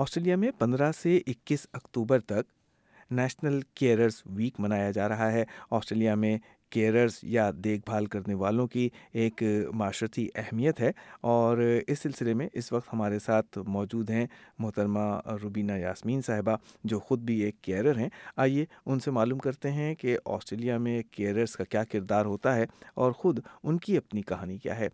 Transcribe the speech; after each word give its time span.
Australia 0.00 0.36
میں 0.36 0.50
پندرہ 0.58 0.92
سے 0.92 1.16
اکیس 1.26 1.66
اکتوبر 1.72 2.20
تک 2.20 2.42
نیشنل 3.10 3.60
کیئرز 3.74 4.22
ویک 4.26 4.60
منایا 4.60 4.90
جا 4.90 5.08
رہا 5.08 5.32
ہے۔ 5.32 5.44
آسٹریلیا 5.70 6.14
میں 6.14 6.38
کیئرز 6.70 7.18
یا 7.22 7.50
دیکھ 7.64 7.82
بھال 7.86 8.06
کرنے 8.06 8.34
والوں 8.34 8.66
کی 8.66 8.88
ایک 9.12 9.42
معاشرتی 9.72 10.26
اہمیت 10.34 10.80
ہے 10.80 10.90
اور 11.20 11.58
اس 11.86 11.98
سلسلے 11.98 12.34
میں 12.34 12.48
اس 12.52 12.72
وقت 12.72 12.92
ہمارے 12.92 13.18
ساتھ 13.18 13.58
موجود 13.66 14.10
ہیں 14.10 14.26
محترمہ 14.58 15.20
روبینہ 15.42 15.72
یاسمین 15.72 16.22
صاحبہ 16.22 16.56
جو 16.84 16.98
خود 16.98 17.20
بھی 17.20 17.38
ایک 17.40 17.60
کیئرر 17.62 17.98
ہیں۔ 17.98 18.08
آئیے 18.36 18.64
ان 18.86 19.00
سے 19.00 19.10
معلوم 19.10 19.38
کرتے 19.38 19.70
ہیں 19.72 19.94
کہ 19.94 20.16
آسٹریلیا 20.24 20.78
میں 20.78 21.02
کیئررز 21.10 21.52
کا 21.52 21.64
کیا 21.64 21.84
کردار 21.84 22.24
ہوتا 22.24 22.54
ہے 22.56 22.66
اور 22.94 23.12
خود 23.12 23.38
ان 23.62 23.78
کی 23.78 23.96
اپنی 23.96 24.22
کہانی 24.22 24.58
کیا 24.58 24.78
ہے۔ 24.78 24.88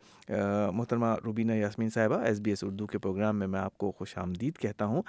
محترمہ 0.73 1.15
روبینہ 1.25 1.53
یاسمین 1.53 1.91
صاحبہ، 1.91 2.21
ایس 2.21 2.41
بی 2.41 2.51
ایس 2.51 2.65
اردو 2.65 2.87
کے 2.87 2.99
پروگرام 2.99 3.39
میں 3.39 3.47
میں 3.47 3.61
آپ 3.61 3.79
کو 3.79 3.93
خوش 3.93 4.17
آمدید 4.19 4.59
کہتا 4.59 4.85
ہوں۔ 4.85 5.03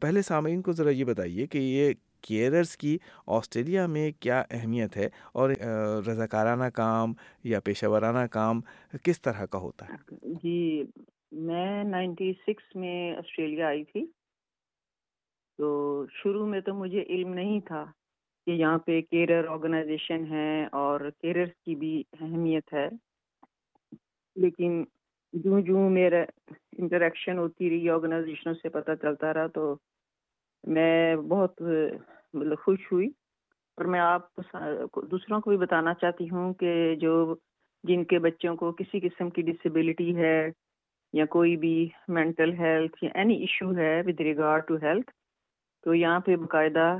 پہلے 0.00 0.22
سامعین 0.22 0.62
کو 0.62 0.72
ذرا 0.72 0.90
یہ 0.90 1.04
بتائیے 1.04 1.46
کہ 1.46 1.58
یہ 1.58 1.92
کیئررز 2.22 2.76
کی 2.76 2.98
آسٹریلیا 3.26 3.86
میں 3.86 4.10
کیا 4.20 4.42
اہمیت 4.50 4.96
ہے 4.96 5.08
اور 5.34 5.50
رضاکارانہ 6.08 6.64
کام 6.64 7.12
یا 7.44 7.60
پیشہ 7.60 7.86
ورانہ 7.86 8.26
کام 8.26 8.60
کس 9.02 9.22
طرح 9.22 9.46
کا 9.46 9.58
ہوتا 9.58 9.86
ہے؟ 9.88 9.96
جی 10.42 10.84
میں 11.32 11.84
نائنٹی 11.84 12.32
سکس 12.46 12.76
میں 12.76 13.16
آسٹریلیا 13.16 13.66
آئی 13.66 13.84
تھی۔ 13.84 14.06
تو 15.58 16.06
شروع 16.10 16.46
میں 16.46 16.60
تو 16.60 16.74
مجھے 16.74 17.02
علم 17.02 17.34
نہیں 17.34 17.60
تھا 17.60 17.84
کہ 18.46 18.50
یہاں 18.50 18.78
پہ 18.78 19.00
کیرر 19.00 19.46
آرگنائزیشن 19.48 20.24
ہے 20.30 20.66
اور 20.72 21.00
کیرر 21.20 21.46
کی 21.46 21.74
بھی 21.74 22.02
اہمیت 22.20 22.72
ہے۔ 22.72 22.88
لیکن 24.36 24.84
جوں 25.32 25.60
جوں 25.60 25.90
میرا 25.90 26.24
انٹریکشن 26.78 27.38
ہوتی 27.38 27.70
رہی، 27.70 27.90
آرگنائزیشنوں 27.90 28.54
سے 28.54 28.68
پتہ 28.68 28.90
چلتا 29.02 29.34
رہا 29.34 29.46
تو 29.46 29.76
میں 30.64 31.16
بہت 31.16 31.62
مطلب 32.34 32.58
خوش 32.58 32.92
ہوئی۔ 32.92 33.08
اور 33.76 33.84
میں 33.84 34.00
آپ 34.00 34.36
دوسروں 35.10 35.40
کو 35.40 35.50
بھی 35.50 35.56
بتانا 35.56 35.94
چاہتی 35.94 36.30
ہوں 36.30 36.54
کہ 36.54 36.94
جو 36.94 37.34
جن 37.84 38.04
کے 38.04 38.18
بچوں 38.18 38.56
کو 38.56 38.72
کسی 38.72 39.00
قسم 39.00 39.30
کی 39.30 39.42
ڈسیبلٹی 39.42 40.16
ہے 40.16 40.50
یا 41.12 41.26
کوئی 41.26 41.56
بھی 41.56 41.88
مینٹل 42.08 42.52
ہیلتھ 42.52 43.04
یا 43.04 43.10
اینی 43.14 43.34
ایشو 43.34 43.76
ہے 43.76 44.02
ود 44.06 44.20
ریگارڈ 44.20 44.66
ٹو 44.66 44.76
ہیلتھ 44.76 45.10
تو 45.84 45.94
یہاں 45.94 46.20
پہ 46.20 46.36
باقاعدہ 46.36 46.96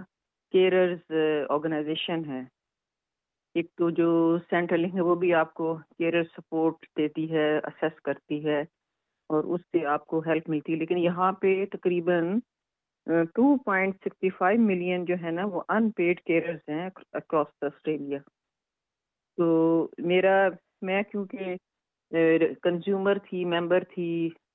کیئررز 0.52 1.12
آرگنائزیشن 1.50 2.24
ہے۔ 2.24 2.40
ایک 3.54 3.66
تو 3.76 3.90
جو 3.90 4.38
سینٹرل 4.50 4.84
ہے 4.84 5.00
وہ 5.00 5.14
بھی 5.14 5.34
آپ 5.34 5.54
کو 5.54 5.78
کیئر 5.98 6.22
سپورٹ 6.24 6.74
دیتی 6.96 7.32
ہے 7.32 7.58
اسیس 7.58 8.00
کرتی 8.00 8.44
ہے 8.44 8.60
اور 9.30 9.44
اس 9.44 9.60
سے 9.60 9.86
آپ 9.86 10.06
کو 10.06 10.18
ہیلپ 10.18 10.48
ملتی 10.48 10.72
ہے۔ 10.72 10.78
لیکن 10.78 10.98
یہاں 10.98 11.32
پہ 11.32 11.64
تقریباً 11.72 12.38
two 13.06 13.56
point 13.56 13.94
sixty 14.04 14.28
five 14.30 14.60
million 14.60 15.04
جو 15.04 15.14
ہے 15.22 15.30
نا 15.30 15.44
وہ 15.44 15.62
ان 15.68 15.90
پیڈ 15.90 16.20
کیئرز 16.20 16.68
ہیں 16.68 16.88
اکراس 17.12 17.62
آسٹریلیا 17.62 18.18
تو 19.38 19.46
میرا 19.98 20.36
میں 20.82 21.02
کیونکہ 21.02 21.56
کنزیومر 22.62 23.18
تھی 23.18 23.44
ممبر 23.44 23.84
تھی 23.84 24.08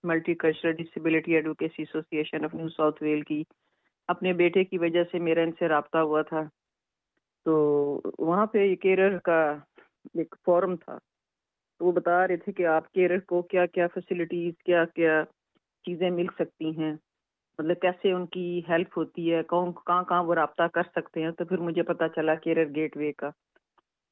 multi 0.04 0.34
cultural 0.36 0.72
disability 0.72 1.36
advocacy 1.36 1.82
association 1.82 2.44
of 2.46 2.54
New 2.54 2.70
South 2.70 3.02
Wales 3.04 3.22
کی، 3.22 3.44
اپنے 4.10 4.34
بیٹے 4.34 4.64
کی 4.64 4.78
وجہ 4.78 5.04
سے 5.12 5.20
میرا 5.20 5.42
ان 5.42 5.52
سے 5.60 5.68
رابطہ 5.68 5.98
ہوا 5.98 6.22
تھا۔ 6.22 6.42
تو 7.46 7.56
وہاں 8.20 8.46
پہ 8.46 8.74
کیرر 8.76 9.18
کا 9.18 9.40
ایک 10.14 10.36
فورم 10.46 10.76
تھا۔ 10.76 10.98
تو 11.78 11.86
وہ 11.86 11.92
بتا 11.92 12.28
رہے 12.28 12.38
تھے 12.38 12.52
کہ 12.52 12.66
آپ 12.68 12.92
کیرر 12.92 13.20
کو 13.28 13.42
کیا 13.42 13.66
کیا 13.66 13.88
فیسلٹیز 13.94 14.54
کیا 14.66 14.84
کیا 14.96 15.24
چیزیں 15.86 16.10
مل 16.10 16.28
سکتی 16.40 16.70
ہیں۔ 16.78 16.94
مطلب 17.60 17.76
کیسے 17.82 18.12
ان 18.12 18.26
کی 18.26 18.62
ہیلپ 18.70 18.98
ہوتی 18.98 19.34
ہے، 19.34 19.44
کون 19.44 19.72
کہاں 19.74 20.04
کہاں 20.04 20.24
وہ 20.24 20.36
رابطہ 20.36 20.64
کر 20.64 20.82
سکتے 20.96 21.24
ہیں؟ 21.24 21.32
تو 21.32 21.46
پھر 21.46 21.58
مجھے 21.58 21.84
پتا 21.84 22.10
چلا 22.10 22.36
کیریئر 22.36 22.68
گیٹ 22.76 22.98
وے 22.98 23.12
کا۔ 23.12 23.30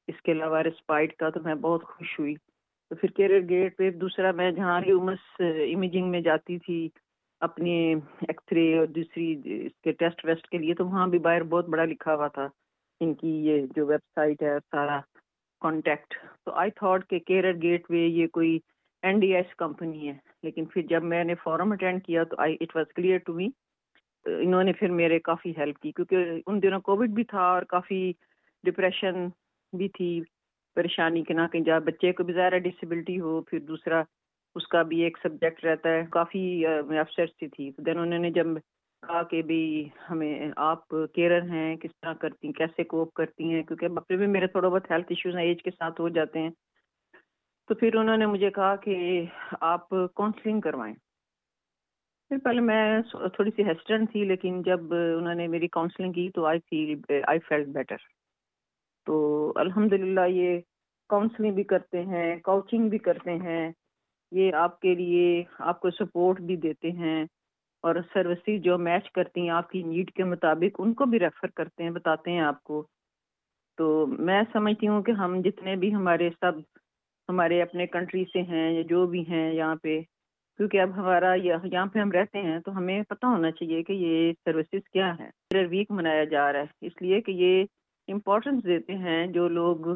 اس 0.08 0.22
کے 0.22 0.32
علاوہ 0.32 0.58
رسپائٹ 0.58 1.16
کا 1.16 1.30
تو 1.30 1.40
میں 1.44 1.54
بہت 1.54 1.84
خوش 1.84 2.18
ہوئی۔ 2.18 2.34
تو 2.88 2.94
پھر 2.94 3.08
کیریئر 3.08 3.40
گیٹ 3.48 3.80
وے 3.80 3.90
دوسرا 3.90 4.30
میں 4.30 4.50
جہاں 4.50 4.80
ریومس 4.80 5.40
امیجنگ 5.74 6.10
میں 6.10 6.20
جاتی 6.20 6.58
تھی 6.58 6.88
اپنے 7.40 7.94
ایکس 8.28 8.52
رے 8.52 8.78
اور 8.78 8.86
دوسری 8.86 9.40
اس 9.44 9.72
کے 9.84 9.92
ٹیسٹ 9.92 10.24
ویسٹ 10.24 10.46
کے 10.46 10.58
لیے، 10.58 10.74
تو 10.74 10.86
وہاں 10.86 11.06
بھی 11.06 11.18
باہر 11.18 11.42
بہت 11.42 11.68
بڑا 11.68 11.84
لکھا 11.84 12.14
ہوا 12.14 12.28
تھا۔ 12.28 12.48
ان 13.00 13.14
کی 13.14 13.28
یہ 13.28 13.66
جو 13.76 13.86
ویب 13.86 14.00
سائٹ 14.14 14.42
ہے، 14.42 14.58
سارا 14.70 15.00
کانٹیکٹ 15.60 16.14
تو 16.44 16.52
آئی 16.52 16.70
تھاٹ 16.70 17.08
کہ 17.08 17.18
کیریئر 17.18 17.54
گیٹ 17.62 17.90
وے 17.90 17.98
یہ 17.98 18.26
کوئی 18.26 18.58
این 19.06 19.20
ڈی 19.20 19.34
ایس 19.34 19.54
کمپنی 19.54 20.08
ہے۔ 20.08 20.14
لیکن 20.42 20.64
پھر 20.64 20.82
جب 20.82 21.02
میں 21.02 21.24
نے 21.24 21.34
فورم 21.34 21.72
اٹینڈ 21.72 22.04
کیا 22.04 22.24
تو 22.24 22.36
I 22.38 22.56
it 22.60 22.76
was 22.76 22.86
clear 22.94 23.18
to 23.18 23.32
me 23.32 23.48
انہوں 24.24 24.64
نے 24.64 24.72
پھر 24.72 24.90
میرے 24.90 25.18
کافی 25.18 25.52
ہیلپ 25.56 25.78
کی 25.78 25.92
کیونکہ 25.92 26.40
ان 26.46 26.62
دنوں 26.62 26.80
کووڈ 26.80 27.10
بھی 27.10 27.24
تھا 27.24 27.42
اور 27.42 27.62
کافی 27.62 28.12
ڈپریشن 28.64 29.26
بھی 29.72 29.88
تھی۔ 29.88 30.20
پریشانی 30.74 31.22
کے 31.22 31.34
نہ 31.34 31.40
کہیں 31.52 31.64
جا، 31.64 31.78
بچے 31.78 32.12
کو 32.12 32.24
بھی 32.24 32.34
بظاہر 32.34 32.58
ڈسیبلٹی 32.58 33.20
ہو، 33.20 33.40
پھر 33.40 33.58
دوسرا 33.58 34.02
اس 34.54 34.66
کا 34.68 34.82
بھی 34.82 35.00
ایک 35.00 35.18
سبجیکٹ 35.22 35.64
رہتا 35.64 35.88
ہے۔ 35.88 36.02
کافی 36.10 36.66
uh, 36.66 36.98
افسر 36.98 37.26
سی 37.26 37.48
تھی۔ 37.48 37.70
دین 37.78 37.98
انہوں 37.98 38.18
نے 38.18 38.30
جب 38.30 38.46
کہا 39.02 39.22
کہ 39.22 39.42
بھی 39.42 39.88
ہمیں 40.10 40.50
آپ 40.56 40.88
کیئر 40.88 41.42
ہیں، 41.42 41.76
کس 41.76 41.90
طرح 42.02 42.12
کرتی 42.12 42.46
ہیں، 42.46 42.54
کیسے 42.54 42.84
کوپ 42.84 43.14
کرتی 43.14 43.52
ہیں؟ 43.52 43.62
کیونکہ 43.62 43.88
بکرے 43.88 44.16
میں 44.16 44.26
میرے 44.26 44.46
تھوڑا 44.46 44.68
بہت 44.68 44.90
ہیلتھ 44.90 45.06
ایشوز 45.08 45.36
ہیں 45.36 45.44
ایج 45.44 45.62
کے 45.62 45.70
ساتھ 45.70 46.00
ہو 46.00 46.08
جاتے 46.08 46.38
ہیں۔ 46.38 46.50
تو 47.68 47.74
پھر 47.74 47.94
انہوں 47.94 48.16
نے 48.16 48.26
مجھے 48.26 48.50
کہا 48.50 48.76
کہ 48.76 49.24
آپ 49.60 49.88
کاؤنسلنگ 49.88 50.60
کروائیں۔ 50.60 50.94
پھر 52.28 52.36
پہلے 52.44 52.60
میں 52.60 53.02
تھوڑی 53.12 53.50
سی 53.56 53.64
ہیسٹنٹ 53.64 54.12
تھی، 54.12 54.24
لیکن 54.24 54.62
جب 54.62 54.80
انہوں 54.94 55.34
نے 55.34 55.46
میری 55.46 55.68
کاؤنسلنگ 55.68 56.12
کی 56.12 56.30
تو 56.34 56.46
آئی 56.46 56.58
فیل 56.58 57.20
آئی 57.26 57.38
فیلٹ 57.38 57.66
بیٹر 57.66 57.96
تو 59.06 59.52
الحمد 59.56 59.92
یہ 60.28 60.60
کاؤنسلنگ 61.08 61.54
بھی 61.54 61.62
کرتے 61.62 62.02
ہیں 62.02 62.36
کوچنگ 62.36 62.88
بھی 62.88 62.98
کرتے 62.98 63.34
ہیں۔ 63.34 63.72
یہ 64.32 64.52
آپ 64.52 64.80
کے 64.80 64.94
لیے، 64.94 65.44
آپ 65.58 65.80
کو 65.80 65.90
سپورٹ 65.90 66.40
بھی 66.40 66.56
دیتے 66.56 66.90
ہیں۔ 66.90 67.24
اور 67.82 67.94
سروسز 68.12 68.62
جو 68.62 68.78
میچ 68.78 69.12
کرتی 69.12 69.40
ہیں 69.40 69.50
آپ 69.50 69.70
کی 69.70 69.82
نیڈ 69.82 70.10
کے 70.10 70.24
مطابق، 70.24 70.76
ان 70.78 70.94
کو 70.94 71.04
بھی 71.04 71.18
ریفر 71.18 71.46
کرتے 71.46 71.82
ہیں، 71.82 71.90
بتاتے 71.90 72.30
ہیں 72.30 72.40
آپ 72.40 72.62
کو۔ 72.64 72.86
تو 73.76 74.06
میں 74.06 74.42
سمجھتی 74.52 74.88
ہوں 74.88 75.02
کہ 75.02 75.12
ہم 75.12 75.40
جتنے 75.44 75.76
بھی 75.76 75.94
ہمارے 75.94 76.30
سب 76.40 76.52
ہمارے 77.28 77.62
اپنے 77.62 77.86
کنٹری 77.86 78.24
سے 78.32 78.42
ہیں 78.42 78.70
یا 78.72 78.82
جو 78.88 79.06
بھی 79.06 79.24
ہیں 79.28 79.52
یہاں 79.52 79.76
پہ، 79.82 80.00
کیونکہ 80.56 80.80
اب 80.80 80.96
ہمارا 80.96 81.34
یہاں 81.34 81.86
پہ 81.86 81.98
ہم 81.98 82.12
رہتے 82.12 82.42
ہیں 82.42 82.58
تو 82.60 82.76
ہمیں 82.76 83.02
پتہ 83.08 83.26
ہونا 83.26 83.50
چاہیے 83.50 83.82
کہ 83.82 83.92
یہ 83.92 84.32
سروسز 84.44 84.88
کیا 84.92 85.12
ہیں۔ 85.20 85.30
کیریئر 85.50 85.66
ویک 85.70 85.90
منایا 85.90 86.24
جا 86.24 86.52
رہا 86.52 86.60
ہے، 86.60 86.86
اس 86.86 87.02
لیے 87.02 87.20
کہ 87.20 87.32
یہ 87.32 87.64
امپورٹنس 88.08 88.64
دیتے 88.64 88.94
ہیں 88.94 89.26
جو 89.26 89.48
لوگ 89.48 89.94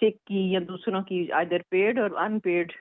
سکھ 0.00 0.24
کی 0.26 0.52
یا 0.52 0.60
دوسروں 0.68 1.02
کی 1.02 1.32
آئر 1.32 1.58
پیڈ 1.70 1.98
اور 1.98 2.10
ان 2.10 2.38
پیڈ 2.40 2.72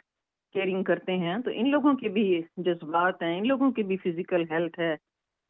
کیئرنگ 0.54 0.84
کرتے 0.84 1.18
ہیں۔ 1.18 1.38
تو 1.38 1.52
ان 1.54 1.70
لوگوں 1.70 1.94
کے 1.94 2.10
بھی 2.10 2.42
جذبات 2.58 3.22
ہیں، 3.24 3.38
ان 3.38 3.48
لوگوں 3.48 3.72
کی 3.72 3.84
بھی 3.84 3.98
فزیکل 3.98 4.44
ہیلتھ 4.52 4.80
ہے۔ 4.80 4.96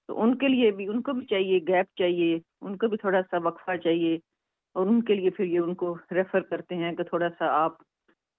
تو 0.08 0.22
ان 0.22 0.38
کے 0.38 0.48
لیے 0.48 0.72
بھی، 0.72 0.88
ان 0.88 1.02
کو 1.02 1.14
بھی 1.14 1.26
چاہیے 1.26 1.60
گیپ 1.68 1.86
چاہیے، 1.96 2.40
ان 2.62 2.78
کو 2.78 2.88
بھی 2.88 2.98
تھوڑا 2.98 3.22
سا 3.32 3.38
وقفہ 3.38 3.76
چاہیے 3.84 4.16
اور 4.76 4.88
ان 4.88 5.02
کے 5.02 5.14
لیے 5.14 5.30
پھر 5.30 5.46
یہ 5.46 5.60
ان 5.60 5.74
کو 5.74 5.98
ریفر 6.12 6.40
کرتے 6.40 6.76
ہیں 6.76 6.92
کہ 6.94 7.04
تھوڑا 7.04 7.30
سا 7.40 7.46
آپ 7.46 7.72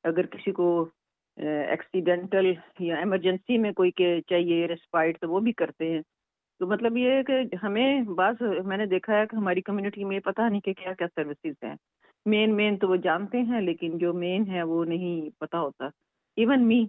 اگر 0.04 0.26
کسی 0.26 0.52
کو 0.52 0.88
ایکسیڈنٹل 1.36 2.52
یا 2.78 2.96
ایمرجنسی 2.96 3.58
میں 3.58 3.72
کوئی 3.72 3.90
کے 3.90 4.20
چاہیے 4.28 4.66
ریسپائٹ 4.66 5.20
تو 5.20 5.30
وہ 5.30 5.40
بھی 5.40 5.52
کرتے 5.52 5.90
ہیں۔ 5.90 6.02
تو 6.58 6.66
مطلب 6.66 6.96
یہ 6.96 7.10
ہے 7.10 7.22
کہ 7.22 7.56
ہمیں 7.62 8.02
بعض، 8.02 8.34
میں 8.64 8.76
نے 8.76 8.86
دیکھا 8.86 9.18
ہے 9.18 9.26
کہ 9.26 9.36
ہماری 9.36 9.60
کمیونٹی 9.60 10.04
میں 10.04 10.20
پتہ 10.20 10.42
نہیں 10.50 10.60
کہ 10.60 10.72
کیا 10.72 10.92
کیا 10.92 11.06
سروسز 11.14 11.64
ہیں۔ 11.64 11.74
مین 12.26 12.56
مین 12.56 12.76
تو 12.76 12.88
وہ 12.88 12.96
جانتے 12.96 13.40
ہیں، 13.42 13.60
لیکن 13.60 13.98
جو 13.98 14.12
مین 14.12 14.50
ہے 14.50 14.62
وہ 14.62 14.84
نہیں 14.84 15.40
پتہ 15.40 15.56
ہوتا۔ 15.56 15.86
ایون 16.36 16.66
می 16.66 16.86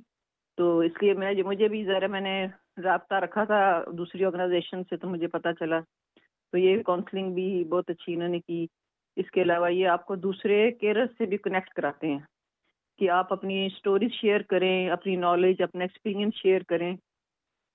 تو 0.58 0.80
اس 0.80 0.92
لیے 1.02 1.14
میں، 1.14 1.34
مجھے 1.46 1.68
بھی 1.68 1.86
ذرا 1.86 2.08
میں 2.08 2.22
نے 2.22 2.48
رابطہ 2.84 3.16
رکھا 3.16 3.44
تھا 3.44 3.84
دوسری 3.98 4.26
آرگنائزیشن 4.26 4.84
سے، 4.84 4.98
تو 4.98 5.10
مجھے 5.10 5.28
پتہ 5.28 5.50
چلا۔ 5.60 5.80
تو 6.52 6.58
یہ 6.58 6.84
کاؤنسلنگ 6.84 7.34
بھی 7.34 7.64
بہت 7.64 7.90
اچھی 7.90 8.14
انہوں 8.14 8.30
نے 8.30 8.40
کی۔ 8.40 8.68
اس 9.16 9.32
کے 9.32 9.42
علاوہ 9.42 9.74
یہ 9.74 9.88
آپ 9.88 10.06
کو 10.06 10.16
دوسرے 10.16 10.72
کیئر 10.72 11.06
سے 11.18 11.26
بھی 11.26 11.38
کنیکٹ 11.38 11.70
کراتے 11.70 12.08
ہیں۔ 12.08 12.20
کہ 13.00 13.10
آپ 13.10 13.34
اپنی 13.34 13.66
اسٹوریز 13.66 14.12
شیئر 14.12 14.42
کریں، 14.42 14.90
اپنی 14.90 15.16
نالج 15.16 15.62
اپنا 15.62 15.84
ایکسپیرینس 15.84 16.36
شیئر 16.36 16.62
کریں۔ 16.68 16.96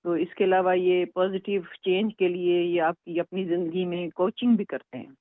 تو 0.03 0.11
اس 0.11 0.33
کے 0.35 0.43
علاوہ 0.43 0.77
یہ 0.77 1.05
پازیٹیو 1.05 1.61
چینج 1.83 2.15
کے 2.15 2.27
لیے 2.27 2.61
یہ 2.61 2.81
آپ 2.81 3.03
کی 3.03 3.19
اپنی 3.19 3.43
زندگی 3.45 3.85
میں 3.85 4.09
کوچنگ 4.09 4.55
بھی 4.55 4.65
کرتے 4.65 4.97
ہیں۔ 4.97 5.11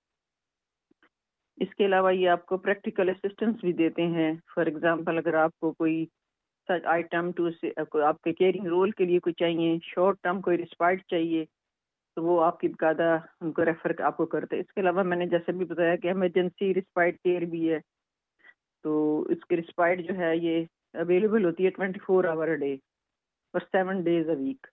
اس 1.57 1.75
کے 1.75 1.87
علاوہ 1.87 2.15
یہ 2.15 2.29
آپ 2.29 2.47
کو 2.47 2.57
پریکٹیکل 2.57 3.09
اسسٹنس 3.09 3.57
بھی 3.61 3.73
دیتے 3.73 4.07
ہیں۔ 4.07 4.33
فار 4.55 4.67
ایگزامپل 4.67 5.19
اگر 5.19 5.35
آپ 5.35 5.59
کو 5.61 5.73
کوئی 5.73 6.07
سچ 6.69 6.87
آئٹم 6.87 7.31
ٹو 7.33 7.49
آپ 8.03 8.21
کے 8.23 8.33
کیئرنگ 8.33 8.67
رول 8.67 8.91
کے 8.91 9.05
لیے 9.05 9.19
کوئی 9.19 9.35
چاہیے 9.35 9.77
شارٹ 9.83 10.17
ٹرم 10.23 10.41
کوئی 10.41 10.59
رسپائٹ 10.59 11.03
چاہیے، 11.07 11.45
تو 12.17 12.25
وہ 12.25 12.45
آپ 12.45 12.61
کی 12.61 12.69
بقادہ 12.69 13.19
ان 13.41 13.53
کو 13.53 13.65
ریفر 13.65 14.01
آپ 14.01 14.17
کو 14.17 14.27
کرتے 14.27 14.59
اس 14.61 14.73
کے 14.75 14.81
علاوہ 14.81 15.03
میں 15.03 15.17
نے 15.17 15.27
جیسے 15.27 15.53
بھی 15.53 15.65
بتایا 15.65 15.97
کہ 15.97 16.09
ایمرجنسی 16.09 16.75
رسپائٹ 16.75 17.19
کیئر 17.19 17.43
بھی 17.43 17.71
ہے۔ 17.73 17.79
تو 18.85 19.21
اس 19.33 19.45
کے 19.49 19.57
رسپائٹ 19.57 20.07
جو 20.09 20.19
ہے 20.19 20.37
یہ 20.37 20.65
اویلیبل 20.99 21.45
ہوتی 21.45 21.65
ہے 21.65 21.71
ٹوینٹی 21.71 22.01
فور 22.07 22.25
آور 22.25 22.55
ڈے 22.61 22.75
اور 23.55 23.61
سیون 23.73 24.03
ڈیز 24.05 24.29
اے 24.29 24.35
ویک 24.37 24.67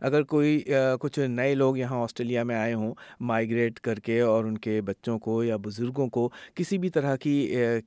اگر 0.00 0.22
کوئی 0.22 0.62
کچھ 1.00 1.18
نئے 1.28 1.54
لوگ 1.54 1.76
یہاں 1.76 2.00
آسٹریلیا 2.02 2.42
میں 2.42 2.54
آئے 2.56 2.74
ہوں 2.74 2.94
مائگریٹ 3.30 3.80
کر 3.80 3.98
کے 4.00 4.20
اور 4.20 4.44
ان 4.44 4.56
کے 4.58 4.80
بچوں 4.80 5.18
کو 5.18 5.42
یا 5.44 5.56
بزرگوں 5.64 6.08
کو 6.08 6.28
کسی 6.54 6.78
بھی 6.78 6.90
طرح 6.90 7.16
کی 7.16 7.34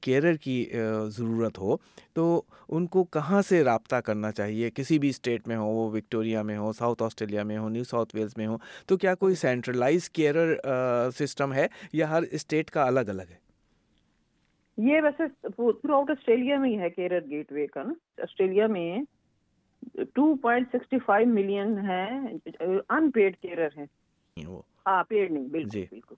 کیئرر 0.02 0.36
کی 0.42 0.58
ضرورت 1.18 1.58
ہو، 1.60 1.78
تو 2.14 2.42
ان 2.70 2.86
کو 2.88 3.04
کہاں 3.04 3.42
سے 3.42 3.64
رابطہ 3.64 3.96
کرنا 4.06 4.32
چاہیے؟ 4.32 4.70
کسی 4.76 5.00
بھی 5.00 5.10
اسٹیٹ 5.10 5.48
میں 5.48 5.58
ہو 5.58 5.66
وہ 5.66 5.90
وکٹوریا 5.92 6.42
میں 6.42 6.58
ہو 6.58 6.72
ساؤتھ 6.74 7.04
آسٹریلیا 7.04 7.44
میں 7.44 7.58
ہو 7.58 7.70
نیو 7.70 7.84
ساؤتھ 7.84 8.16
ویلز 8.16 8.38
میں 8.38 8.48
ہوں، 8.48 8.58
تو 8.88 8.98
کیا 8.98 9.16
کوئی 9.16 9.36
سینٹرلائز 9.36 10.10
کیئرر 10.10 10.56
سسٹم 11.18 11.54
ہے 11.54 11.68
یا 11.94 12.10
ہر 12.10 12.24
اسٹیٹ 12.32 12.72
کا 12.72 12.86
الگ 12.88 13.10
الگ 13.10 13.32
ہے؟ 13.32 13.46
یہ 14.78 15.02
ویسے 15.02 15.24
تھرو 15.44 15.94
آؤٹ 15.96 16.10
آسٹریلیا 16.10 16.58
میں 16.60 16.70
ہی 16.70 16.80
ہے 16.80 16.90
کیرر 16.90 17.30
گیٹ 17.30 17.52
وے 17.52 17.68
کا 17.68 17.84
نا۔ 17.84 17.94
آسٹریلیا 18.22 18.68
میں 18.68 19.02
two 20.14 20.34
point 20.36 20.68
sixty 20.74 21.00
five 21.06 21.28
million 21.28 21.78
ہے 21.88 22.06
ان 22.90 23.10
پیڈ 23.12 23.36
کیئرر 23.38 23.78
ہیں 23.78 23.86
ہاں 24.86 25.04
پیڈ 25.04 25.32
نہیں 25.32 25.48
بالکل 25.48 25.70
جی۔ 25.70 25.86
بالکل۔ 25.90 26.16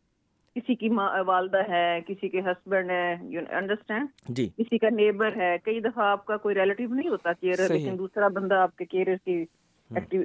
کسی 0.56 0.76
کی 0.76 0.90
والدہ 1.26 1.62
ہے 1.70 2.00
کسی 2.08 2.30
کے 2.30 2.40
ہسبینڈ 2.40 2.92
ہے 2.92 3.16
یو 3.30 3.42
انڈرسٹینڈ 3.50 4.08
جی۔ 4.30 4.48
کسی 4.58 4.78
کا 4.78 4.90
نیبر 4.90 5.36
ہے 5.38 5.56
کئی 5.64 5.80
دفعہ 5.80 6.06
آپ 6.06 6.26
کا 6.26 6.38
کوئی 6.38 6.56
ریلیٹیو 6.56 6.94
نہیں 6.94 7.10
ہوتا 7.10 7.34
کیئر 7.34 7.68
لیکن 7.70 7.98
دوسرا 7.98 8.28
بندہ 8.28 8.56
آپ 8.56 8.76
کے 8.78 8.86
کیئر 8.86 9.16
کی 9.26 9.44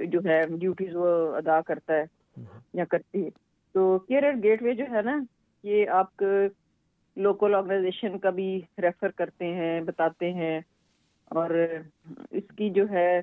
جو 0.07 0.21
ہے 0.25 0.41
ڈیوٹیز 0.51 0.97
وہ 0.97 1.09
ادا 1.37 1.61
کرتا 1.61 1.95
ہے 1.95 2.05
یا 2.75 2.85
کرتی 2.85 3.25
ہے۔ 3.25 3.31
تو 3.75 3.99
کیئر 3.99 4.23
گیٹ 4.43 4.63
وے 4.63 4.75
جو 4.75 4.85
ہے 4.91 5.03
نا 5.03 5.19
یہ 5.65 5.89
آپ 5.91 6.23
لوکل 7.17 7.55
آرگنائزیشن 7.55 8.19
کا 8.19 8.31
بھی 8.31 8.61
ریفر 8.79 9.09
کرتے 9.09 9.45
ہیں 9.45 9.81
بتاتے 9.81 10.33
ہیں 10.33 10.61
اور 11.25 11.51
اس 12.31 12.57
کی 12.57 12.71
جو 12.71 12.85
ہے 12.91 13.21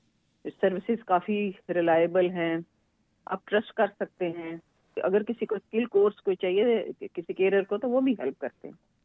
سروسز 0.61 1.05
کافی 1.05 1.51
ریلائبل 1.69 2.29
ہیں۔ 2.29 2.57
آپ 3.25 3.45
ٹرسٹ 3.45 3.73
کر 3.73 3.87
سکتے 3.99 4.29
ہیں۔ 4.29 4.57
اگر 4.97 5.23
کسی 5.23 5.45
کو 5.45 5.55
اسکل 5.55 5.85
کورس 5.85 6.21
کو 6.21 6.33
چاہیے 6.33 6.83
کسی 7.13 7.33
کیریئر 7.33 7.63
کو 7.63 7.77
تو 7.77 7.89
وہ 7.89 8.01
بھی 8.01 8.11
ہیلپ 8.11 8.39
کرتے 8.39 8.67
ہیں۔ 8.67 9.01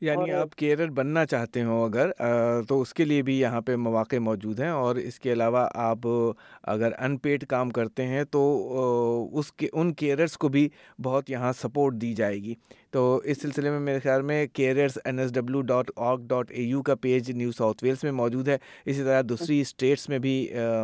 یعنی 0.00 0.32
آپ 0.32 0.54
کیریئر 0.54 0.88
بننا 0.88 1.26
چاہتے 1.26 1.62
ہوں 1.62 1.84
اگر 1.84 2.10
تو 2.68 2.80
اس 2.80 2.94
کے 2.94 3.04
لیے 3.04 3.22
بھی 3.22 3.40
یہاں 3.40 3.60
پہ 3.60 3.76
مواقع 3.76 4.16
موجود 4.16 4.60
ہیں 4.60 4.68
اور 4.68 4.96
اس 4.96 5.20
کے 5.20 5.32
علاوہ 5.32 5.68
آپ 5.74 5.98
اگر 6.62 6.92
ان 6.98 7.16
پیڈ 7.16 7.46
کام 7.46 7.70
کرتے 7.70 8.06
ہیں 8.06 8.24
تو 8.24 9.28
اس 9.32 9.52
کے 9.52 9.68
ان 9.72 9.94
کیریئرس 9.94 10.38
کو 10.38 10.48
بھی 10.48 10.68
بہت 11.02 11.30
یہاں 11.30 11.52
سپورٹ 11.52 11.94
دی 11.94 12.14
جائے 12.14 12.36
گی۔ 12.36 12.54
تو 12.94 13.00
اس 13.24 13.40
سلسلے 13.42 13.70
میں 13.70 13.78
میرے 13.80 13.98
خیال 14.00 14.22
میں 14.22 14.46
carers 14.46 14.98
N 15.04 15.18
S 15.18 15.32
W 15.34 15.60
dot 15.60 15.90
org 16.08 16.18
dot 16.26 16.50
A 16.50 16.62
U 16.62 16.82
کا 16.82 16.94
پیج 16.94 17.30
نیو 17.30 17.52
ساؤتھ 17.52 17.84
ویلس 17.84 18.04
میں 18.04 18.12
موجود 18.12 18.48
ہے۔ 18.48 18.56
اسی 18.84 19.02
طرح 19.02 19.22
دوسری 19.28 19.60
اسٹیٹس 19.60 20.08
میں 20.08 20.18
بھی 20.18 20.34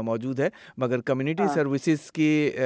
موجود 0.04 0.40
ہے۔ 0.40 0.48
مگر 0.76 1.00
کمیونٹی 1.00 1.46
سروسز 1.54 1.88
ہاں۔ 1.88 2.14
کے 2.14 2.56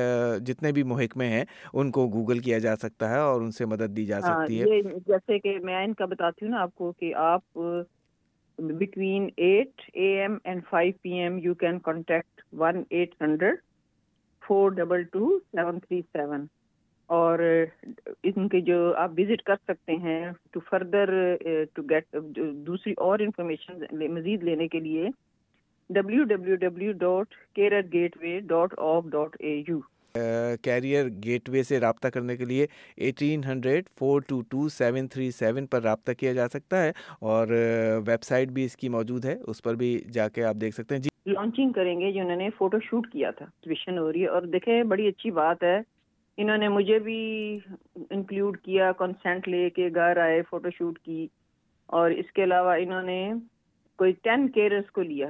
جتنے 0.47 0.73
بھی 0.73 0.83
محکمے 0.83 1.27
ہیں 1.27 1.45
ان 1.73 1.91
کو 1.91 2.07
گوگل 2.09 2.39
کیا 2.39 2.59
جا 2.59 2.75
سکتا 2.77 3.11
ہے 3.11 3.19
اور 3.19 3.41
ان 3.41 3.51
سے 3.51 3.65
مدد 3.65 3.97
دی 3.97 4.07
جا 4.07 4.19
ہاں، 4.19 4.41
سکتی 4.41 4.61
ہے۔ 4.61 4.81
جیسے 5.07 5.39
کہ 5.39 5.59
میں 5.59 5.85
ان 5.85 5.95
کا 5.95 6.05
بتاتی 6.07 6.45
ہوں 6.47 6.53
نا 6.53 6.63
آپ 6.63 6.75
کو 6.75 6.93
کہ 6.93 7.15
آپ 7.25 7.59
between 8.59 9.29
eight 9.37 9.83
A 9.93 10.09
M 10.21 10.37
and 10.45 10.63
five 10.71 10.93
P 11.03 11.13
M 11.13 11.39
you 11.39 11.55
can 11.55 11.79
contact 11.79 12.41
one 12.53 12.83
eight 12.91 13.15
hundred 13.21 13.59
four 14.43 14.71
double 14.71 15.03
two 15.03 15.39
seven 15.39 15.79
three 15.79 16.01
seven 16.13 16.47
اور 17.11 17.39
ان 18.25 18.49
کے 18.49 18.61
جو 18.63 18.77
آپ 18.97 19.11
وزٹ 19.19 19.43
کر 19.43 19.57
سکتے 19.63 19.97
ہیں 19.99 20.21
ٹو 20.53 20.61
فردر 20.61 21.11
ٹو 21.75 21.83
گیٹ 21.91 22.17
دوسری 22.67 22.93
اور 22.99 23.19
انفارمیشن 23.21 23.83
مزید 24.15 24.43
لینے 24.43 24.69
کے 24.69 24.81
لیے 24.81 25.09
W 25.91 26.25
W 26.27 26.57
W 26.59 26.93
dot 26.99 27.27
carer 27.57 27.81
gateway 28.21 28.39
dot 28.47 28.79
of 28.85 29.05
dot 29.11 29.37
A 29.41 29.61
U 29.69 29.79
career 30.63 31.07
gateway 31.49 31.63
سے 31.63 31.79
رابطہ 31.81 32.09
کرنے 32.09 32.37
کے 32.37 32.45
لیے 32.45 32.67
eighteen 32.99 33.45
hundred 33.45 33.89
four 33.99 34.21
two 34.29 34.41
two 34.49 34.69
seven 34.71 35.09
three 35.09 35.31
seven 35.33 35.67
پر 35.67 35.83
رابطہ 35.83 36.13
کیا 36.15 36.33
جا 36.33 36.49
سکتا 36.49 36.83
ہے 36.83 36.91
اور 37.23 37.49
ویب 38.07 38.23
سائٹ 38.25 38.49
بھی 38.51 38.65
اس 38.65 38.77
کی 38.77 38.89
موجود 38.91 39.25
ہے 39.25 39.37
اس 39.45 39.63
پر 39.63 39.75
بھی 39.77 39.91
جا 40.13 40.29
کے 40.29 40.45
آپ 40.45 40.57
دیکھ 40.57 40.75
سکتے 40.75 40.95
ہیں۔ 40.95 41.03
جی 41.03 41.11
لانچنگ 41.27 41.73
کریں 41.73 41.99
گے 42.01 42.11
جنہوں 42.13 42.37
نے 42.37 42.49
فوٹو 42.59 42.79
شوٹ 42.83 43.07
کیا 43.09 43.31
تھا۔ 43.33 43.47
ہو 43.89 44.11
رہی 44.13 44.23
ہے 44.23 44.29
اور 44.29 44.43
دیکھیں 44.53 44.83
بڑی 44.85 45.07
اچھی 45.09 45.31
بات 45.33 45.63
ہے۔ 45.63 45.79
انہوں 46.39 46.59
نے 46.59 46.69
مجھے 46.69 46.99
بھی 46.99 47.19
انکلوڈ 48.11 48.59
کیا 48.59 48.91
کنسینٹ 48.93 49.49
لے 49.49 49.69
کے 49.71 49.89
گھر 49.95 50.17
آئے 50.17 50.41
فوٹو 50.43 50.71
شوٹ 50.71 50.99
کی 50.99 51.27
اور 51.89 52.11
اس 52.11 52.33
کے 52.33 52.45
علاوہ 52.45 52.75
انہوں 52.81 53.03
نے 53.03 53.19
کوئی 53.99 54.13
ٹین 54.23 54.49
کیئرس 54.49 54.91
کو 54.91 55.03
لیا 55.03 55.29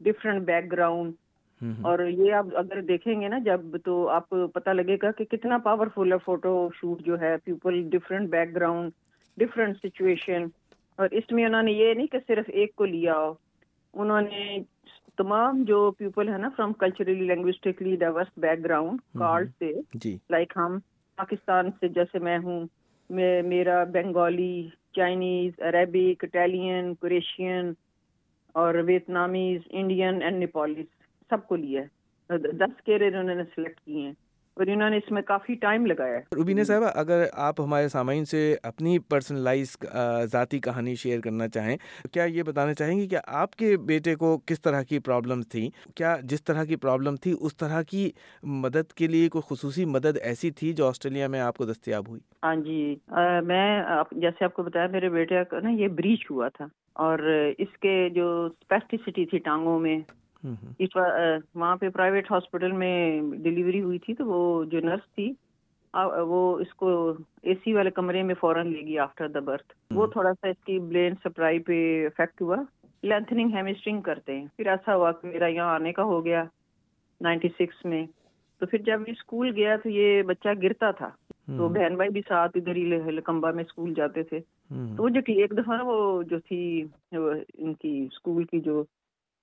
ڈفرینٹ 0.00 0.42
بیک 0.42 0.70
گراؤنڈ 0.72 1.12
اور 1.82 1.98
یہ 1.98 2.32
آپ 2.32 2.46
اگر 2.56 2.80
دیکھیں 2.82 3.20
گے 3.20 3.28
نا 3.28 3.38
جب 3.44 3.76
تو 3.84 4.08
آپ 4.08 4.28
کو 4.28 4.46
پتہ 4.48 4.70
لگے 4.70 4.96
گا 5.02 5.10
کہ 5.10 5.24
کتنا 5.24 5.58
پاورفل 5.58 6.12
ہے 6.12 6.18
فوٹو 6.24 6.68
شوٹ 6.74 7.02
جو 7.02 7.20
ہے 7.20 7.36
people 7.44 7.82
different 7.88 8.30
background 8.54 8.92
different 9.38 9.76
situation 9.76 10.46
اور 10.98 11.08
اس 11.10 11.32
میں 11.32 11.44
انہوں 11.44 11.62
نے 11.62 11.72
یہ 11.72 11.94
نہیں 11.94 12.06
کہ 12.06 12.18
صرف 12.26 12.50
ایک 12.52 12.74
کو 12.74 12.84
لیا 12.86 13.14
انہوں 13.94 14.20
نے 14.20 14.58
تمام 15.16 15.62
جو 15.62 15.90
پیپل 15.90 16.28
ہے 16.28 16.38
نا 16.38 16.48
from 16.56 16.72
culturally 16.72 17.14
linguistically 17.14 17.96
diverse 17.96 18.26
background 18.64 19.18
card 19.18 19.48
سے 19.58 19.72
لائک 20.30 20.52
ہم 20.56 20.78
پاکستان 21.16 21.70
سے 21.80 21.88
جیسے 21.88 22.18
میں 22.18 22.38
ہوں 22.38 22.66
میرا 23.44 23.84
Bengali 23.84 24.68
Chinese 24.92 25.60
Arabic 25.60 26.24
Italian 26.24 26.94
Croatian 26.94 27.72
اور 28.52 28.74
ویتنامیز 28.74 29.60
انڈین 29.70 30.22
اینڈ 30.22 30.38
نیپالیز 30.38 30.86
سب 31.30 31.46
کو 31.46 31.56
لیا 31.56 31.82
ہے۔ 31.82 32.38
دس 32.38 32.80
کیریئر 32.84 33.14
انہوں 33.14 33.34
نے 33.34 33.42
سلیکٹ 33.54 33.80
کیے 33.80 34.00
ہیں۔ 34.02 34.12
اور 34.56 34.66
انہوں 34.66 34.90
نے 34.90 34.96
اس 34.96 35.10
میں 35.10 35.22
کافی 35.22 35.54
ٹائم 35.54 35.86
لگایا 35.86 36.14
ہے۔ 36.14 36.20
روبینہ 36.36 36.62
صاحبہ 36.62 36.86
اگر 36.94 37.24
آپ 37.32 37.60
ہمارے 37.60 37.88
سامعین 37.88 38.24
سے 38.24 38.56
اپنی 38.62 38.98
پرسنلائز 38.98 39.76
ذاتی 40.32 40.58
کہانی 40.58 40.94
شیئر 40.94 41.20
کرنا 41.20 41.48
چاہیں 41.48 41.76
کیا 42.12 42.24
یہ 42.24 42.42
بتانا 42.42 42.74
چاہیں 42.74 42.98
گے 42.98 43.06
کہ 43.06 43.16
آپ 43.26 43.56
کے 43.56 43.76
بیٹے 43.76 44.14
کو 44.14 44.38
کس 44.46 44.60
طرح 44.60 44.82
کی 44.82 44.98
پرابلم 44.98 45.42
تھیں؟ 45.42 45.68
کیا 45.94 46.16
جس 46.22 46.44
طرح 46.44 46.64
کی 46.64 46.76
پرابلم 46.76 47.16
تھی 47.16 47.34
اس 47.40 47.56
طرح 47.56 47.82
کی 47.82 48.10
مدد 48.42 48.92
کے 48.92 49.06
لیے 49.06 49.28
کوئی 49.28 49.54
خصوصی 49.54 49.84
مدد 49.84 50.18
ایسی 50.22 50.50
تھی 50.50 50.72
جو 50.72 50.88
آسٹریلیا 50.88 51.28
میں 51.28 51.40
آپ 51.40 51.56
کو 51.56 51.64
دستیاب 51.64 52.08
ہوئی؟ 52.08 52.20
ہاں 52.44 52.54
جی 52.56 52.94
میں 53.46 53.82
جیسے 54.12 54.44
آپ 54.44 54.54
کو 54.54 54.62
بتایا 54.62 54.86
میرے 54.86 55.08
بیٹے 55.08 55.44
کا 55.50 55.60
نا 55.60 55.70
یہ 55.70 55.88
بریچ 55.88 56.30
ہوا 56.30 56.48
تھا 56.48 56.66
اور 56.92 57.18
اس 57.58 57.78
کے 57.78 58.08
جو 58.10 58.26
اسپیسٹیسٹی 58.42 59.24
تھی 59.24 59.38
ٹانگوں 59.38 59.78
میں 59.80 59.98
وہاں 60.44 61.76
پہ 61.76 61.88
پرائیویٹ 61.88 62.30
ہاسپٹل 62.30 62.72
میں 62.72 63.20
ڈلیوری 63.20 63.82
ہوئی 63.82 63.98
تھی 63.98 64.14
تو 64.14 64.26
وہ 64.26 64.64
جو 64.64 64.80
نرس 64.80 65.14
تھی 65.14 65.32
وہ 66.28 66.58
اس 66.58 66.74
کو 66.74 67.14
اے 67.42 67.54
سی 67.54 67.72
والے 67.72 67.90
کمرے 67.90 68.22
میں 68.22 68.34
فوراً 68.40 68.72
لے 68.72 68.80
گی 68.80 68.98
آفٹر 68.98 69.28
دا 69.28 69.40
برتھ 69.40 69.72
وہ 69.90 70.06
تھوڑا 70.06 70.32
سا 70.32 70.48
اس 70.48 70.64
کی 70.64 70.78
بلین 70.78 71.14
سپلائی 71.24 71.58
پہ 71.58 72.06
افیکٹ 72.06 72.42
ہوا۔ 72.42 72.56
لینتھنگ 73.02 73.54
ہیمسٹرنگ 73.54 74.00
کرتے 74.00 74.38
ہیں۔ 74.38 74.46
پھر 74.56 74.66
ایسا 74.66 74.94
ہوا 74.96 75.12
کہ 75.12 75.28
میرا 75.28 75.46
یہاں 75.46 75.74
آنے 75.74 75.92
کا 75.92 76.02
ہو 76.02 76.24
گیا 76.24 76.44
نائنٹی 77.20 77.48
سکس 77.48 77.84
میں۔ 77.84 78.06
تو 78.58 78.66
پھر 78.66 78.78
جب 78.78 79.00
اسکول 79.06 79.52
گیا 79.56 79.76
تو 79.76 79.88
یہ 79.88 80.22
بچہ 80.22 80.48
گرتا 80.62 80.90
تھا۔ 80.90 81.08
تو 81.56 81.68
بہن 81.68 81.96
بھائی 81.96 82.10
بھی 82.10 82.20
ساتھ 82.28 82.56
ادھر 82.56 82.76
ہی 82.76 83.10
لکمبا 83.10 83.50
میں 83.50 83.64
اسکول 83.64 83.94
جاتے 83.94 84.22
تھے۔ 84.22 84.40
تو 84.96 85.02
وہ 85.02 85.08
جو 85.08 85.20
ایک 85.26 85.50
دفعہ 85.58 85.84
وہ 85.84 86.22
جو 86.22 86.38
تھی 86.38 86.84
ان 87.12 87.74
کی 87.74 88.08
اسکول 88.12 88.44
کی 88.44 88.60
جو 88.60 88.84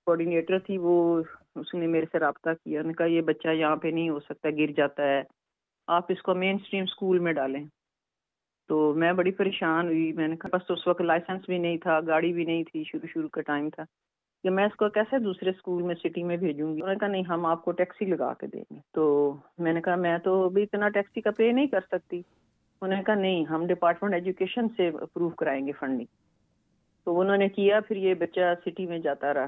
کوآڈینیٹر 0.06 0.58
تھی، 0.58 0.78
وہ 0.78 1.22
اس 1.54 1.74
نے 1.74 1.86
میرے 1.86 2.06
سے 2.12 2.18
رابطہ 2.18 2.50
کیا۔ 2.64 2.82
نے 2.82 2.92
کہا، 2.92 3.06
یہ 3.06 3.20
بچہ 3.20 3.48
یہاں 3.48 3.76
پہ 3.76 3.88
نہیں 3.88 4.08
ہو 4.08 4.20
سکتا، 4.20 4.50
گر 4.50 4.66
جاتا 4.76 5.02
ہے۔ 5.02 5.22
آپ 5.86 6.04
اس 6.08 6.22
کو 6.22 6.34
مین 6.34 6.56
اسٹریم 6.62 6.82
اسکول 6.82 7.18
میں 7.18 7.32
ڈالیں۔ 7.32 7.64
تو 8.68 8.94
میں 8.96 9.12
بڑی 9.12 9.30
پریشان 9.30 9.86
ہوئی۔ 9.86 10.12
میں 10.12 10.28
نے 10.28 10.36
کہا، 10.36 10.56
بس 10.56 10.70
اس 10.70 10.86
وقت 10.86 11.02
لائسنس 11.02 11.42
بھی 11.46 11.58
نہیں 11.58 11.76
تھا، 11.76 12.00
گاڑی 12.06 12.32
بھی 12.32 12.44
نہیں 12.44 12.64
تھی، 12.64 12.84
شروع 12.84 13.06
شروع 13.06 13.28
کا 13.28 13.40
ٹائم 13.40 13.70
تھا۔ 13.70 13.82
کہ 14.42 14.50
میں 14.50 14.64
اس 14.64 14.76
کو 14.76 14.88
کیسے 14.88 15.18
دوسرے 15.18 15.50
اسکول 15.50 15.82
میں 15.82 15.94
سٹی 15.94 16.22
میں 16.22 16.36
بھیجوں 16.36 16.76
گی؟ 16.76 16.82
انہوں 16.82 16.94
نے 16.94 16.98
کہا، 16.98 17.08
نہیں، 17.08 17.22
ہم 17.22 17.46
آپ 17.46 17.64
کو 17.64 17.72
ٹیکسی 17.72 18.04
لگا 18.04 18.34
کے 18.34 18.46
دیں 18.46 18.64
گے۔ 18.74 18.78
تو 18.92 19.34
میں 19.58 19.72
نے 19.72 19.80
کہا، 19.80 19.94
میں 19.94 20.18
تو 20.18 20.44
ابھی 20.44 20.62
اتنا 20.62 20.88
ٹیکسی 20.88 21.20
کا 21.20 21.30
پے 21.30 21.52
نہیں 21.52 21.66
کر 21.66 21.80
سکتی۔ 21.80 22.22
انہوں 22.80 22.96
نے 22.96 23.02
کہا، 23.02 23.14
نہیں، 23.14 23.44
ہم 23.44 23.66
ڈپارٹمنٹ 23.66 24.14
ایجوکیشن 24.14 24.66
سے 24.76 24.88
اپروو 24.88 25.28
کرائیں 25.28 25.66
گے 25.66 25.72
فنڈنگ 25.72 26.04
تو 27.04 27.20
انہوں 27.20 27.36
نے 27.36 27.48
کیا، 27.48 27.80
پھر 27.80 27.96
یہ 27.96 28.14
بچہ 28.14 28.40
سٹی 28.66 28.86
میں 28.86 28.98
جاتا 28.98 29.34
رہا۔ 29.34 29.46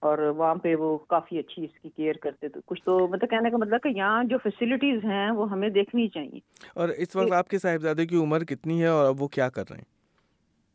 اور 0.00 0.18
وہاں 0.18 0.54
پہ 0.54 0.74
وہ 0.74 0.98
کافی 0.98 1.38
اچھی 1.38 1.64
اس 1.64 1.80
کی 1.82 1.88
کیئر 1.88 2.14
کرتے 2.14 2.48
تھے۔ 2.48 2.60
کچھ 2.66 2.82
تو 2.84 3.08
مطلب 3.08 3.30
کہنے 3.30 3.50
کا 3.50 3.56
مطلب 3.56 3.82
کہ 3.82 3.88
یہاں 3.88 4.24
جو 4.24 4.38
فیسلٹیز 4.38 5.04
ہیں 5.04 5.30
وہ 5.30 5.50
ہمیں 5.50 5.68
دیکھنی 5.68 6.08
چاہیے۔ 6.08 6.40
اور 6.74 6.88
اس 6.88 7.16
وقت 7.16 7.32
آپ 7.32 7.48
کے 7.48 7.58
صاحبزادے 7.58 8.06
کی 8.06 8.16
عمر 8.16 8.44
کتنی 8.44 8.82
ہے 8.82 8.86
اور 8.86 9.06
اب 9.06 9.22
وہ 9.22 9.28
کیا 9.28 9.48
کر 9.48 9.62
رہے 9.70 9.76
ہیں؟ 9.76 9.84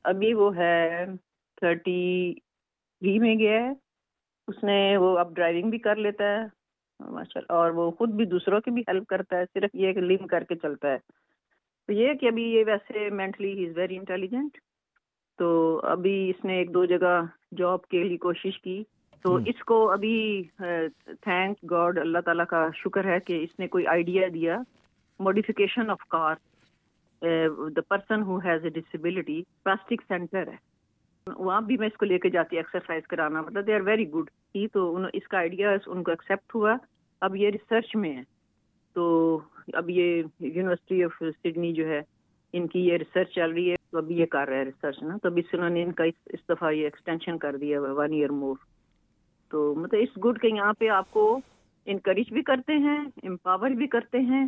ابھی 0.04 0.34
وہ 0.34 0.58
ہے 0.58 1.06
تھرٹی 1.56 2.34
تھری 3.00 3.20
میں 3.20 3.36
گیا 3.36 3.52
ہے۔ 3.52 3.70
اس 4.48 4.64
نے 4.64 4.98
وہ 4.98 5.20
اب 5.20 5.36
ڈرائیونگ 5.36 5.70
بھی 5.70 5.78
کر 5.78 5.96
لیتا 5.96 6.24
ہے۔ 6.24 6.40
ماشاء 7.00 7.40
اللہ 7.40 7.54
اور 7.54 7.72
وہ 7.72 7.92
خود 7.92 8.10
بھی 8.10 8.26
دوسروں 8.26 8.62
کی 8.62 8.72
بھی 8.72 8.82
ہیلپ 8.82 9.08
کرتا 9.08 9.38
ہے۔ 9.38 9.44
صرف 9.54 9.70
یہ 9.74 9.94
کہ 9.94 10.02
لنک 10.02 10.30
کر 10.30 10.44
کے 10.44 10.56
چلتا 10.56 10.88
ہے۔ 10.88 10.98
تو 11.88 11.94
یہ 11.94 12.14
کہ 12.14 12.26
ابھی 12.26 12.44
یہ 12.44 12.64
ویسے 12.68 13.10
مینٹلی 13.10 13.52
ہی 13.52 13.70
از 13.70 13.78
ویری 13.78 13.98
انٹیلیجنٹ 13.98 14.58
تو 15.38 15.80
ابھی 15.84 16.30
اس 16.30 16.46
نے 16.46 16.54
ایک 16.54 16.74
دو 16.74 16.86
جگہ 16.86 17.22
جاب 17.58 17.86
کے 17.86 18.04
لیے 18.04 18.18
کوشش 18.18 18.62
کی۔ 18.62 18.84
تو 19.24 19.36
اس 19.36 19.64
کو 19.64 19.90
ابھی 19.92 20.44
تھینک 20.58 21.58
گاڈ 21.72 21.98
اللہ 22.00 22.20
تعالیٰ 22.26 22.46
کا 22.46 22.68
شکر 22.76 23.06
ہے 23.06 23.20
کہ 23.20 23.44
اس 23.44 23.60
نے 23.60 23.68
کوئی 23.68 23.88
آئیڈیا 23.88 24.28
دیا۔ 24.34 24.58
Modification 25.20 25.90
of 25.90 26.06
car 26.10 26.36
the 27.76 27.82
person 27.90 28.22
who 28.24 28.38
has 28.38 28.64
a 28.64 28.70
disability 28.70 29.42
plastic 29.64 30.02
centre 30.08 30.48
ہے۔ 30.48 30.56
وہاں 31.38 31.62
بھی 31.62 31.78
میں 31.78 31.88
اس 31.88 31.98
کو 31.98 32.06
لے 32.06 32.20
کے 32.20 32.30
جاتی 32.30 32.58
ایکسرسائز 32.58 33.08
کرانا۔ 33.08 33.42
مطلب 33.42 33.68
دے 33.68 33.76
آر 33.76 33.82
ویری 33.82 34.10
گڈ 34.10 34.30
ہی 34.56 34.68
تو 34.68 34.98
اس 35.14 35.28
کا 35.28 35.38
آئیڈیا 35.38 35.76
ان 35.88 36.04
کو 36.04 36.12
ایکسیپٹ 36.12 36.56
ہوا۔ 36.56 36.76
اب 37.22 37.36
یہ 37.36 37.50
ریسرچ 37.50 37.96
میں 37.96 38.18
ہے۔ 38.18 38.22
تو 38.94 39.40
اب 39.74 39.90
یہ 39.90 40.24
یونیورسٹی 40.40 41.04
آف 41.04 41.24
سڈنی 41.44 41.74
جو 41.74 41.88
ہے 41.88 42.02
ان 42.54 42.68
کی 42.68 42.80
یہ 42.88 42.98
ریسرچ 42.98 43.30
چل 43.36 43.52
رہی 43.52 43.72
ہے۔ 43.72 43.76
تو 43.92 43.98
ابھی 43.98 44.16
یہ 44.16 44.26
کر 44.26 44.48
رہا 44.48 44.58
ہے 44.58 44.64
ریسرچ 44.64 45.04
نا۔ 45.04 45.18
تو 45.22 45.28
ابھی 45.28 45.42
سے 45.42 45.58
انہوں 45.58 45.70
نے 45.70 45.84
ان 45.84 45.92
کا 45.92 46.04
اس 46.04 46.50
دفعہ 46.50 46.72
یہ 46.72 46.84
ایکسٹینشن 46.84 47.38
کر 47.38 47.56
دیا 47.56 47.82
ون 47.82 48.14
ایئر 48.14 48.30
مور 48.30 48.56
تو 49.54 49.74
مطلب 49.78 50.00
اس 50.02 50.18
گڈ 50.26 50.40
کے 50.42 50.48
یہاں 50.48 50.74
پہ 50.80 50.88
آپ 50.90 51.10
کو 51.12 51.24
انکریج 51.88 52.32
بھی 52.34 52.42
کرتے 52.44 52.74
ہیں 52.84 52.98
امپاور 53.24 53.70
بھی 53.80 53.88
کرتے 53.88 54.20
ہیں 54.30 54.44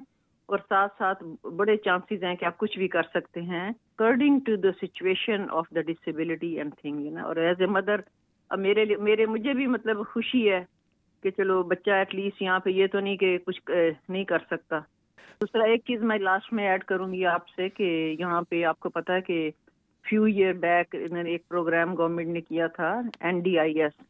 اور 0.49 0.59
ساتھ 0.69 0.93
ساتھ 0.97 1.23
بڑے 1.57 1.75
چانسز 1.77 2.23
ہیں 2.23 2.35
کہ 2.35 2.45
آپ 2.45 2.57
کچھ 2.57 2.77
بھی 2.79 2.87
کر 2.87 3.03
سکتے 3.13 3.41
ہیں۔ 3.41 3.67
According 3.67 4.39
to 4.45 4.55
the 4.55 4.71
situation 4.81 5.45
of 5.49 5.67
the 5.75 5.81
disability 5.87 6.51
and 6.57 6.73
thing 6.81 7.13
نا 7.13 7.23
اور 7.23 7.35
ایز 7.35 7.61
اے 7.61 7.67
مدر 7.67 7.99
اب 8.51 8.59
میرے 8.59 8.85
میرے، 8.99 9.25
مجھے 9.25 9.53
بھی 9.53 9.67
مطلب 9.67 10.05
خوشی 10.09 10.49
ہے 10.51 10.63
کہ 11.23 11.29
چلو 11.37 11.61
بچہ 11.63 11.91
ایٹ 11.91 12.15
لیسٹ 12.15 12.41
یہاں 12.41 12.59
پہ 12.59 12.69
یہ 12.69 12.87
تو 12.87 12.99
نہیں 12.99 13.17
کہ 13.17 13.37
کچھ 13.45 13.61
نہیں 14.09 14.23
کر 14.23 14.39
سکتا۔ 14.49 14.79
دوسرا 15.41 15.63
ایک 15.63 15.81
چیز 15.87 16.01
میں 16.01 16.17
لاسٹ 16.19 16.53
میں 16.53 16.67
ایڈ 16.69 16.83
کروں 16.83 17.11
گی 17.13 17.25
آپ 17.25 17.47
سے 17.55 17.69
کہ 17.69 18.15
یہاں 18.19 18.41
پہ 18.49 18.63
آپ 18.63 18.79
کو 18.79 18.89
پتا 18.89 19.13
ہے 19.13 19.21
کہ 19.21 19.49
فیو 20.05 20.23
ایئر 20.23 20.53
بیک 20.65 20.95
ایک 20.95 21.47
پروگرام 21.47 21.95
گورنمنٹ 21.97 22.27
نے 22.27 22.41
کیا 22.41 22.67
تھا 22.75 22.91
N 23.19 23.39
D 23.39 23.57
I 23.59 23.81
S 23.81 24.01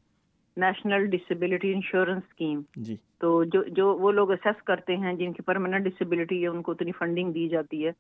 national 0.58 1.06
disability 1.06 1.74
insurance 1.74 2.24
scheme 2.28 2.62
تو 3.18 3.44
جو 3.44 3.64
جو 3.64 3.98
وہ 3.98 4.12
لوگ 4.12 4.32
اسیس 4.32 4.64
کرتے 4.64 4.96
ہیں 4.98 5.14
جن 5.14 5.34
کی 5.34 5.42
پرماننٹ 5.42 5.86
ڈسیبلٹی 5.86 6.42
ہے 6.42 6.48
ان 6.48 6.62
کو 6.62 6.72
اتنی 6.72 6.92
فنڈنگ 6.92 7.32
دی 7.32 7.48
جاتی 7.48 7.86
ہے 7.86 7.92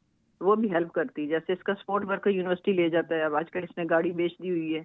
وہ 0.41 0.55
بھی 0.55 0.71
ہیلپ 0.71 0.91
کرتی 0.91 1.21
ہے۔ 1.21 1.27
جیسے 1.27 1.53
اس 1.53 1.63
کا 1.63 1.71
اسپورٹ 1.71 2.05
ورکر 2.05 2.29
یونیورسٹی 2.29 2.71
لے 2.71 2.89
جاتا 2.89 3.15
ہے 3.15 3.23
اب 3.23 3.35
آج 3.35 3.51
کل 3.51 3.63
اس 3.63 3.77
نے 3.77 3.83
گاڑی 3.89 4.11
بیچ 4.11 4.31
دی 4.43 4.49
ہوئی 4.49 4.75
ہے۔ 4.75 4.83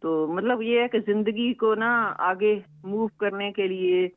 تو 0.00 0.26
مطلب 0.26 0.62
یہ 0.62 0.80
ہے 0.80 0.88
کہ 0.88 0.98
زندگی 1.06 1.54
کو 1.54 1.74
نا 1.74 2.14
آگے 2.18 2.58
موو 2.84 3.06
کرنے 3.06 3.52
کے 3.52 3.68
لیے 3.68 4.08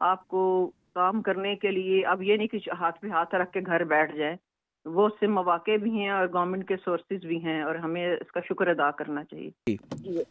آپ 0.00 0.28
کو 0.28 0.70
کام 0.94 1.22
کرنے 1.22 1.56
کے 1.56 1.70
لیے 1.70 2.06
اب 2.06 2.22
یہ 2.22 2.36
نہیں 2.36 2.46
کہ 2.46 2.58
ہاتھ 2.80 3.00
پہ 3.00 3.08
ہاتھ 3.08 3.34
رکھ 3.34 3.52
کے 3.52 3.60
گھر 3.66 3.84
بیٹھ 3.84 4.16
جائیں 4.16 4.36
وہ 4.84 5.08
سے 5.20 5.26
مواقع 5.26 5.76
بھی 5.82 5.90
ہیں 5.90 6.10
اور 6.10 6.28
گورنمنٹ 6.32 6.68
کے 6.68 6.76
سورسز 6.84 7.24
بھی 7.24 7.44
ہیں 7.44 7.62
اور 7.62 7.74
ہمیں 7.74 8.12
اس 8.12 8.30
کا 8.32 8.40
شکر 8.40 8.66
ادا 8.66 8.90
کرنا 8.90 9.24
چاہیے۔ 9.24 9.50
جی۔ 9.66 10.22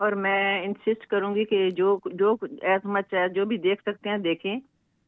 اور 0.00 0.12
میں 0.12 0.64
انسسٹ 0.64 1.06
کروں 1.06 1.34
گی 1.34 1.44
کہ 1.44 1.70
جو 1.70 1.98
جو 2.12 2.36
ایز 2.62 2.80
مچ 2.84 3.14
ایز 3.14 3.32
جو 3.32 3.44
بھی 3.44 3.56
دیکھ 3.56 3.82
سکتے 3.82 4.08
ہیں 4.08 4.18
دیکھیں 4.18 4.60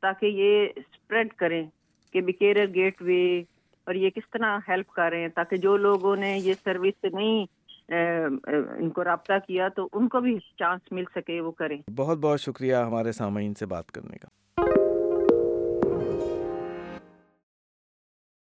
تاکہ 0.02 0.26
یہ 0.26 0.68
اسپریڈ 0.76 1.32
کریں 1.32 1.66
کہ 2.12 2.20
بکیرر 2.20 2.74
گیٹ 2.74 3.02
وے 3.02 3.40
اور 3.86 3.94
یہ 3.94 4.10
کس 4.10 4.30
طرح 4.30 4.58
ہیلپ 4.68 4.88
کریں 4.88 5.28
تاکہ 5.28 5.56
جو 5.56 5.76
لوگوں 5.76 6.16
نے 6.16 6.38
یہ 6.38 6.54
سروس 6.64 6.94
سے 7.00 7.08
نہیں 7.08 7.44
ان 8.78 8.90
کو 8.90 9.04
رابطہ 9.04 9.32
کیا 9.46 9.68
تو 9.68 9.88
ان 9.92 10.08
کو 10.08 10.20
بھی 10.20 10.38
چانس 10.58 10.92
مل 10.92 11.04
سکے 11.14 11.40
وہ 11.40 11.50
کریں۔ 11.50 11.90
بہت 11.96 12.18
بہت 12.18 12.40
شکریہ 12.40 12.74
ہمارے 12.74 13.12
سامعین 13.12 13.54
سے 13.54 13.66
بات 13.66 13.90
کرنے 13.90 14.16
کا۔ 14.16 14.41